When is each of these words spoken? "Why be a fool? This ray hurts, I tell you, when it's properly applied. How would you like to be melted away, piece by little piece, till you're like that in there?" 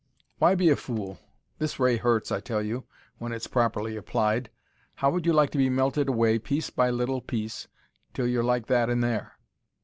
"Why 0.39 0.55
be 0.55 0.69
a 0.69 0.75
fool? 0.75 1.19
This 1.59 1.79
ray 1.79 1.97
hurts, 1.97 2.31
I 2.31 2.39
tell 2.39 2.63
you, 2.63 2.85
when 3.19 3.31
it's 3.31 3.45
properly 3.45 3.95
applied. 3.95 4.49
How 4.95 5.11
would 5.11 5.27
you 5.27 5.31
like 5.31 5.51
to 5.51 5.59
be 5.59 5.69
melted 5.69 6.09
away, 6.09 6.39
piece 6.39 6.71
by 6.71 6.89
little 6.89 7.21
piece, 7.21 7.67
till 8.15 8.25
you're 8.25 8.41
like 8.43 8.65
that 8.65 8.89
in 8.89 9.01
there?" 9.01 9.33